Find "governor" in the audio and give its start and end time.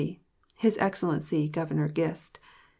1.49-1.89